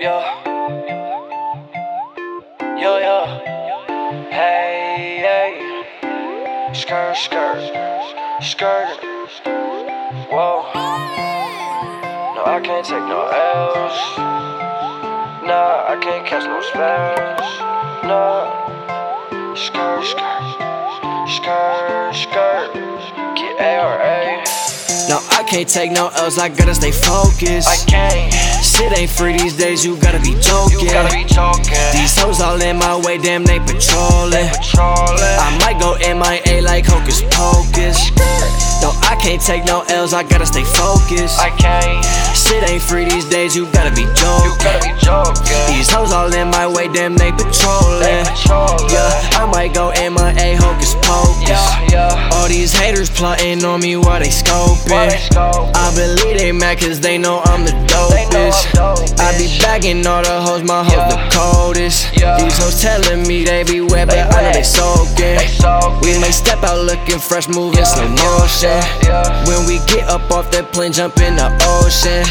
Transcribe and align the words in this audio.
Yeah. 0.00 0.24
Yo, 2.80 2.96
yo. 3.04 3.26
Hey, 4.30 5.20
hey. 5.20 6.72
Skirt, 6.72 7.14
skirt. 7.16 7.60
Skirt. 8.40 8.96
Whoa. 10.32 10.64
No, 12.32 12.44
I 12.46 12.60
can't 12.64 12.86
take 12.86 13.04
no 13.12 13.28
L's. 13.28 14.16
Nah, 15.44 15.92
I 15.92 15.98
can't 16.00 16.26
catch 16.26 16.44
no 16.44 16.62
spells. 16.62 17.60
Nah. 18.08 18.48
Skirt, 19.54 20.02
skirt. 20.06 20.44
Skirt, 21.28 22.14
skirt. 22.14 22.72
Get 23.36 23.60
A 23.60 23.84
or 23.84 24.00
A. 24.00 24.44
No, 25.10 25.20
I 25.30 25.44
can't 25.46 25.68
take 25.68 25.92
no 25.92 26.08
L's, 26.16 26.38
I 26.38 26.48
gotta 26.48 26.74
stay 26.74 26.90
focused. 26.90 27.68
I 27.68 27.76
can't. 27.86 28.59
Shit 28.70 28.96
ain't 28.96 29.10
free 29.10 29.36
these 29.36 29.56
days, 29.56 29.84
you 29.84 29.96
gotta 29.96 30.20
be 30.20 30.34
joking. 30.40 30.78
You 30.80 30.90
gotta 30.92 31.12
be 31.12 31.24
talking. 31.24 31.74
These 31.92 32.16
hoes 32.16 32.40
all 32.40 32.60
in 32.62 32.76
my 32.78 32.96
way, 32.96 33.18
damn, 33.18 33.44
they 33.44 33.58
patrolling. 33.58 34.48
Patrolling. 34.54 35.36
I 35.42 35.58
might 35.60 35.78
go 35.80 35.98
MIA 35.98 36.62
like 36.62 36.86
Hocus 36.86 37.22
Pocus. 37.34 37.98
No, 38.80 38.94
I 39.04 39.18
can't 39.20 39.42
take 39.42 39.64
no 39.66 39.82
L's, 39.88 40.14
I 40.14 40.22
gotta 40.22 40.46
stay 40.46 40.64
focused. 40.64 41.38
I 41.38 41.50
can't. 41.58 42.04
Shit 42.34 42.62
ain't 42.70 42.80
free 42.82 43.04
these 43.04 43.28
days, 43.28 43.54
you 43.56 43.66
gotta 43.72 43.90
be 43.94 44.02
You 44.02 44.14
joking. 44.14 44.56
gotta 44.62 44.80
be 44.86 44.94
joking. 45.02 45.66
These 45.74 45.90
hoes 45.90 46.12
all 46.12 46.32
in 46.32 46.48
my 46.48 46.66
way, 46.66 46.88
damn, 46.88 47.16
they 47.16 47.32
They 47.32 47.44
patrolling. 47.44 48.24
On 53.58 53.80
me 53.80 53.96
while 53.96 54.20
they 54.20 54.28
scoping. 54.30 54.90
Why 54.90 55.10
they 55.10 55.18
scope? 55.18 55.74
I 55.74 55.92
believe 55.94 56.38
they 56.38 56.52
mad 56.52 56.78
cause 56.78 57.00
they 57.00 57.18
know 57.18 57.40
I'm 57.44 57.64
the 57.64 57.72
They 57.72 58.24
know 58.30 58.50
I'm 58.50 58.94
dopest. 58.94 59.18
I 59.18 59.36
be 59.36 59.58
bagging 59.60 60.06
all 60.06 60.22
the 60.22 60.40
hoes, 60.40 60.62
my 60.62 60.84
hoes 60.84 60.92
Yeah. 60.92 61.08
the 61.10 61.20
coldest. 61.34 62.06
Yeah. 62.16 62.38
These 62.38 62.56
hoes 62.58 62.80
telling 62.80 63.26
me 63.26 63.44
they 63.44 63.64
be 63.64 63.80
wet, 63.80 64.08
They 64.08 64.22
but 64.22 64.34
I 64.34 64.42
know 64.42 64.52
they 64.52 64.62
soaking. 64.62 65.38
We 66.02 66.18
may 66.18 66.30
step 66.30 66.62
out 66.62 66.78
looking 66.84 67.18
fresh, 67.18 67.48
moving 67.48 67.78
Yeah, 67.80 67.84
slow 67.84 68.08
motion. 68.08 68.78
When 69.46 69.66
we 69.66 69.78
get 69.90 70.08
up 70.08 70.30
off 70.30 70.50
that 70.52 70.72
plane, 70.72 70.92
jump 70.92 71.18
in 71.18 71.36
the 71.36 71.50
ocean. 71.82 72.22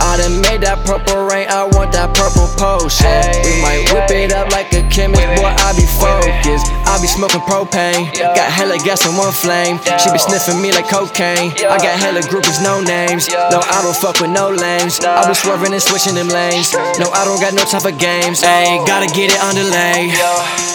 I 0.00 0.16
done 0.16 0.40
made 0.42 0.62
that 0.62 0.78
purple 0.86 1.26
rain, 1.26 1.46
I 1.50 1.64
want 1.74 1.92
that 1.92 2.14
purple 2.14 2.46
potion. 2.56 3.10
We 3.44 3.60
might 3.62 3.82
whip 3.92 4.10
it 4.10 4.32
up 4.32 4.50
like 4.52 4.72
a 4.72 4.82
chemist, 4.88 5.26
boy, 5.36 5.50
I 5.50 5.72
be 5.74 5.86
focused. 5.98 6.66
I 6.92 7.00
be 7.00 7.08
smoking 7.08 7.40
propane, 7.48 8.12
got 8.36 8.52
hella 8.52 8.76
gas 8.84 9.08
in 9.08 9.16
one 9.16 9.32
flame. 9.32 9.80
She 9.96 10.12
be 10.12 10.20
sniffing 10.20 10.60
me 10.60 10.76
like 10.76 10.92
cocaine. 10.92 11.48
I 11.64 11.80
got 11.80 11.96
hella 11.96 12.20
groupies, 12.20 12.60
no 12.60 12.84
names. 12.84 13.32
No, 13.32 13.64
I 13.64 13.80
don't 13.80 13.96
fuck 13.96 14.20
with 14.20 14.28
no 14.28 14.52
lames. 14.52 15.00
I 15.00 15.24
be 15.24 15.32
swerving 15.32 15.72
and 15.72 15.80
switching 15.80 16.12
them 16.12 16.28
lanes. 16.28 16.76
No, 17.00 17.08
I 17.16 17.24
don't 17.24 17.40
got 17.40 17.56
no 17.56 17.64
time 17.64 17.80
for 17.80 17.96
games. 17.96 18.44
Ayy, 18.44 18.84
gotta 18.84 19.08
get 19.08 19.32
it 19.32 19.40
underlay. 19.40 20.12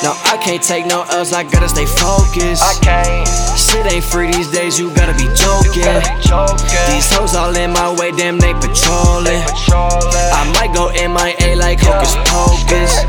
No, 0.01 0.17
I 0.25 0.41
can't 0.41 0.57
take 0.57 0.89
no 0.89 1.05
L's, 1.13 1.33
I 1.33 1.45
gotta 1.45 1.69
stay 1.69 1.85
focused. 1.85 2.65
I 2.65 2.73
can't. 2.81 3.29
Shit 3.53 3.85
ain't 3.85 4.03
free 4.03 4.33
these 4.33 4.49
days, 4.49 4.79
you 4.81 4.89
gotta 4.97 5.13
be 5.13 5.29
joking. 5.37 5.85
gotta 5.85 6.01
be 6.01 6.17
joking. 6.25 6.85
These 6.89 7.13
hoes 7.13 7.37
all 7.37 7.53
in 7.53 7.69
my 7.69 7.93
way, 7.93 8.09
damn, 8.09 8.41
they 8.41 8.57
patrolling. 8.57 9.45
Patrolling. 9.45 10.33
I 10.33 10.49
might 10.57 10.73
go 10.73 10.89
MIA 10.97 11.61
like 11.61 11.77
Hocus 11.77 12.17
Pocus. 12.25 13.05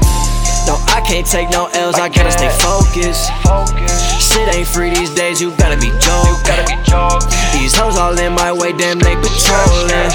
No, 0.69 0.77
I 0.93 1.01
can't 1.01 1.27
take 1.27 1.49
no 1.49 1.73
L's, 1.73 1.97
I 1.97 2.11
gotta 2.11 2.31
stay 2.31 2.53
focused. 2.61 2.78
Focus. 2.89 3.29
Shit 4.19 4.49
ain't 4.55 4.67
free 4.67 4.89
these 4.91 5.11
days, 5.15 5.43
you 5.43 5.51
gotta 5.57 5.77
be 5.77 5.89
You 5.89 5.99
joking. 6.01 6.43
gotta 6.45 6.65
be 6.65 6.77
joking. 6.89 7.29
These 7.53 7.77
hoes 7.77 7.99
all 7.99 8.19
in 8.19 8.33
my 8.33 8.51
way, 8.51 8.73
damn, 8.73 8.99
they 8.99 9.15
patrolling. 9.17 10.11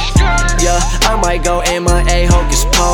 Yeah, 0.59 0.79
I 1.05 1.15
might 1.21 1.43
go 1.43 1.61
MIA 1.61 2.25
Hocus 2.27 2.65
Pocus. 2.73 2.92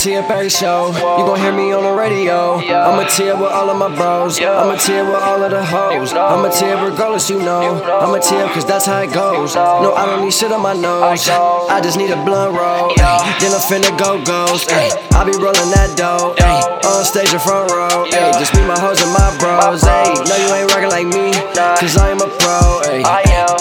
Perry 0.00 0.48
show. 0.48 0.88
You 0.96 1.28
gon' 1.28 1.38
hear 1.40 1.52
me 1.52 1.72
on 1.72 1.84
the 1.84 1.92
radio. 1.92 2.56
I'ma 2.56 3.04
tear 3.08 3.36
with 3.36 3.52
all 3.52 3.68
of 3.68 3.76
my 3.76 3.94
bros. 3.94 4.40
I'ma 4.40 4.76
tear 4.76 5.04
with 5.04 5.20
all 5.20 5.42
of 5.44 5.50
the 5.50 5.62
hoes. 5.62 6.14
I'ma 6.14 6.48
tear 6.48 6.82
regardless, 6.82 7.28
you 7.28 7.38
know. 7.38 7.84
I'm 7.84 8.14
a 8.14 8.18
Tia 8.20 8.48
cause 8.48 8.64
that's 8.64 8.86
how 8.86 9.02
it 9.02 9.12
goes. 9.12 9.54
No, 9.54 9.92
I 9.92 10.06
don't 10.06 10.24
need 10.24 10.32
shit 10.32 10.52
on 10.52 10.62
my 10.62 10.72
nose. 10.72 11.28
I 11.28 11.80
just 11.82 11.98
need 11.98 12.10
a 12.10 12.16
blunt 12.24 12.56
roll. 12.56 12.94
Then 12.96 13.52
I'm 13.52 13.60
finna 13.60 13.92
go 13.98 14.24
ghost. 14.24 14.72
I 14.72 15.20
be 15.24 15.32
rolling 15.36 15.68
that 15.76 15.92
dough. 16.00 16.32
On 16.88 17.04
stage 17.04 17.34
in 17.34 17.38
front 17.40 17.70
row. 17.70 18.06
Just 18.40 18.54
me, 18.56 18.64
my 18.64 18.80
hoes, 18.80 19.02
and 19.04 19.12
my 19.12 19.28
bros. 19.36 19.84
No, 19.84 20.36
you 20.40 20.48
ain't 20.54 20.72
rockin' 20.72 20.88
like 20.88 21.08
me. 21.12 21.28
Cause 21.76 21.98
I 21.98 22.08
am 22.08 22.22
a 22.24 22.28
pro. 22.40 22.80
ay. 22.88 23.04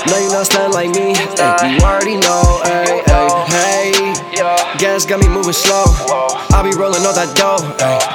No, 0.07 0.15
you 0.17 0.31
not 0.31 0.45
stunning 0.45 0.71
like 0.71 0.89
me. 0.95 1.19
You 1.75 1.83
already 1.83 2.15
know. 2.15 2.63
ay, 2.63 3.03
moving 5.49 5.65
slow. 5.65 5.85
I 6.53 6.61
be 6.61 6.75
rolling 6.77 7.05
off 7.05 7.15
that 7.17 7.33
dough. 7.33 7.57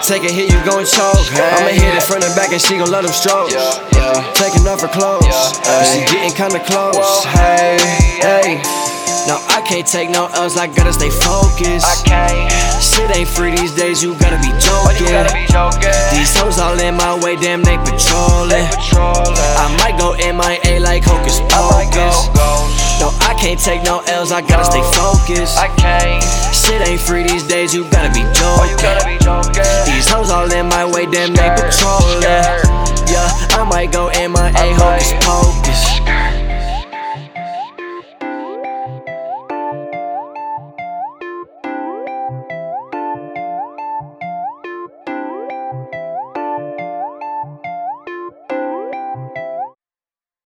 Take 0.07 0.23
a 0.23 0.31
hit, 0.31 0.53
you 0.53 0.59
gon' 0.63 0.87
choke. 0.87 1.27
I'ma 1.35 1.75
hit 1.75 1.95
it 1.95 2.03
front 2.07 2.23
and 2.23 2.35
back, 2.39 2.53
and 2.53 2.63
she 2.63 2.79
gon' 2.79 2.91
let 2.91 3.03
them 3.03 3.13
strokes. 3.13 3.55
Taking 4.39 4.67
off 4.71 4.81
her 4.83 4.93
clothes. 4.93 5.27
She 5.91 6.07
getting 6.07 6.31
kinda 6.31 6.63
close. 6.63 7.25
Hey, 7.35 7.79
hey. 8.23 8.63
No, 9.27 9.41
I 9.49 9.65
can't 9.65 9.87
take 9.87 10.11
no 10.11 10.29
L's, 10.35 10.57
I 10.57 10.67
gotta 10.69 10.93
stay 10.93 11.09
focused. 11.09 11.87
I 11.89 11.97
can't. 12.05 12.53
Shit 12.83 13.09
ain't 13.17 13.29
free 13.29 13.57
these 13.57 13.73
days, 13.73 14.03
you 14.03 14.15
gotta 14.21 14.37
be 14.39 14.53
joking. 14.61 15.09
gotta 15.09 15.33
be 15.33 15.47
joking. 15.49 15.97
These 16.13 16.37
hoes 16.37 16.59
all 16.61 16.79
in 16.79 16.95
my 16.95 17.19
way, 17.19 17.35
damn, 17.35 17.65
they 17.65 17.77
They 17.77 17.91
patrolling. 17.91 18.69
Can't 23.45 23.61
take 23.61 23.83
no 23.85 24.01
L's, 24.09 24.33
I 24.33 24.41
gotta 24.41 24.65
stay 24.65 24.81
focused. 24.97 25.59
I 25.59 25.69
can't. 25.77 26.25
Shit 26.49 26.81
ain't 26.89 26.99
free 26.99 27.25
these 27.25 27.47
days, 27.47 27.75
you 27.75 27.85
gotta 27.91 28.09
be 28.09 28.25
joking. 28.33 28.73
Oh, 28.73 28.77
gotta 28.81 29.05
be 29.05 29.21
joking. 29.21 29.69
These 29.85 30.09
hoes 30.09 30.31
all 30.31 30.51
in 30.51 30.65
my 30.65 30.89
way, 30.89 31.05
damn, 31.05 31.35
they 31.35 31.53
patrolling. 31.53 32.25
Yeah, 32.25 33.29
I 33.53 33.69
might 33.69 33.93
go 33.93 34.09
in 34.09 34.33
my 34.33 34.49
A-hole. 34.49 34.97